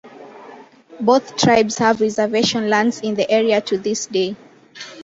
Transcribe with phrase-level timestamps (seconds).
[0.99, 4.35] Both tribes have reservation lands in the area to this day.